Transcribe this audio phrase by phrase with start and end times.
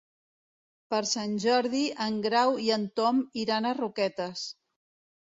[0.93, 4.51] Per Sant Jordi en Grau i en Tom iran a Roquetes.